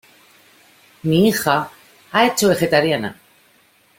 Mi 1.03 1.27
hija 1.27 1.69
ha 2.11 2.25
hecho 2.25 2.49
vegetariana. 2.49 3.15